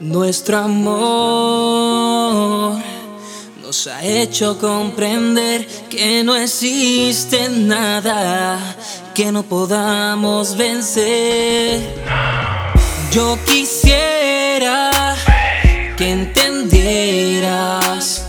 [0.00, 2.76] Nuestro amor
[3.62, 8.58] nos ha hecho comprender que no existe nada
[9.14, 11.82] que no podamos vencer.
[13.12, 15.14] Yo quisiera
[15.98, 18.24] que entendieras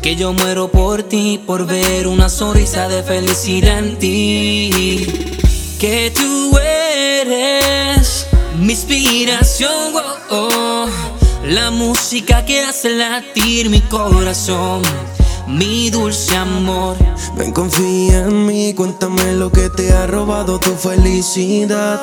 [0.00, 5.06] que yo muero por ti, por ver una sonrisa de felicidad en ti.
[5.78, 8.28] Que tú eres
[8.62, 9.92] mi inspiración,
[10.30, 10.86] oh, oh.
[11.44, 14.82] la música que hace latir mi corazón.
[15.48, 16.96] Mi dulce amor,
[17.36, 22.00] ven confía en mí, cuéntame lo que te ha robado tu felicidad.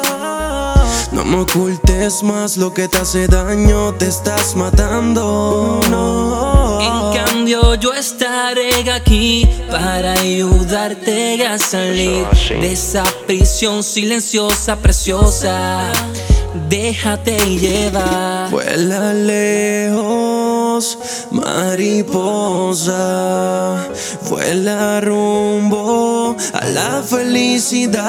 [1.14, 5.80] No me ocultes más lo que te hace daño, te estás matando.
[5.90, 6.80] No.
[6.82, 15.92] En cambio, yo estaré aquí para ayudarte a salir de esa prisión silenciosa, preciosa.
[16.68, 18.50] Déjate llevar.
[18.50, 20.98] Vuela lejos,
[21.32, 22.98] mariposa.
[24.30, 28.02] Vuela rumbo a la felicidad.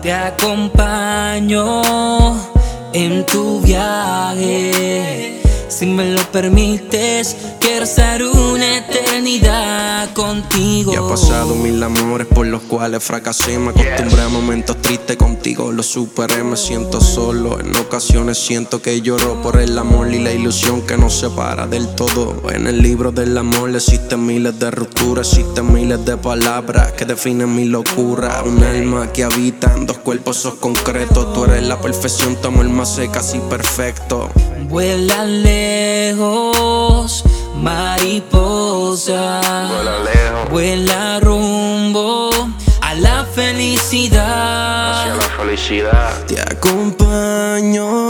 [0.00, 1.82] Te acompaño
[2.92, 5.42] en tu viaje.
[5.68, 8.77] Si me lo permites, quiero ser una
[9.28, 10.92] eternidad contigo.
[10.92, 13.58] Ya he pasado mil amores por los cuales fracasé.
[13.58, 16.42] Me acostumbré a momentos tristes contigo, lo superé.
[16.44, 20.96] Me siento solo, en ocasiones siento que lloro por el amor y la ilusión que
[20.96, 22.50] nos separa del todo.
[22.50, 27.54] En el libro del amor existen miles de rupturas, existen miles de palabras que definen
[27.54, 28.42] mi locura.
[28.44, 31.32] Un alma que habita en dos cuerpos sos concretos.
[31.34, 34.30] Tú eres la perfección, tu amor más casi perfecto.
[34.68, 37.24] Vuela lejos,
[37.62, 39.40] mariposa.
[39.68, 40.50] Vuela lejos.
[40.50, 42.30] Vuela rumbo
[42.80, 45.02] a la felicidad.
[45.02, 46.24] Hacia la felicidad.
[46.26, 48.08] Te acompaño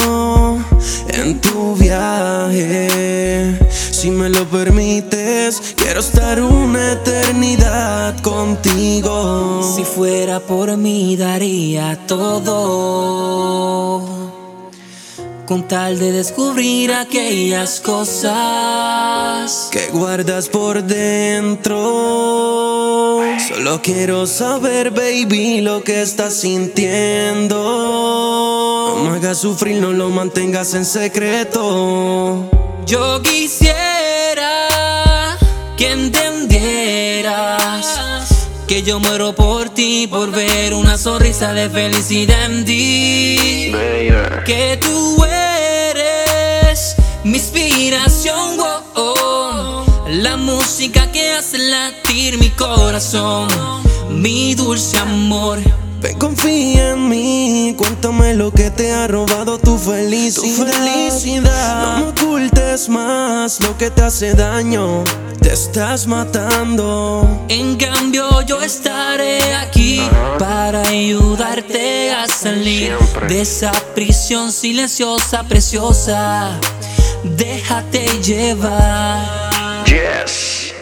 [1.08, 3.58] en tu viaje.
[3.70, 9.75] Si me lo permites, quiero estar una eternidad contigo.
[9.75, 12.58] Si fuera por mí, daría todo.
[15.48, 21.78] Con tal de descubrir aquellas cosas que guardas por dentro.
[23.48, 27.56] Solo quiero saber, baby, lo que estás sintiendo.
[28.98, 32.44] No me hagas sufrir, no lo mantengas en secreto.
[32.84, 34.69] Yo quisiera
[35.78, 37.38] que entendieras
[38.66, 43.70] que yo muero por ti, por ver una sonrisa de felicidad en ti.
[43.72, 44.44] Baby.
[44.44, 45.38] Que tú eres
[47.28, 49.84] mi inspiración, oh, oh.
[50.08, 53.48] la música que hace latir mi corazón,
[54.08, 55.58] mi dulce amor.
[56.00, 60.78] Ven, confía en mí, cuéntame lo que te ha robado tu felicidad.
[61.82, 65.04] No me ocultes más lo que te hace daño,
[65.42, 67.44] te estás matando.
[67.48, 70.00] En cambio yo estaré aquí
[70.38, 73.26] para ayudarte a salir Siempre.
[73.26, 76.58] de esa prisión silenciosa, preciosa.
[77.24, 79.84] Déjate llevar.
[79.86, 80.74] Yes.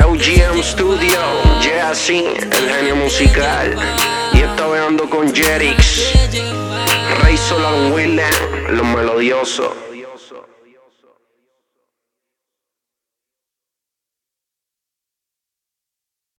[0.00, 1.18] LGM Studio.
[1.60, 3.76] Jazzy, el genio musical.
[4.32, 6.12] Y está veando con Jerix.
[7.22, 9.85] Rey Solar Willen, lo melodioso.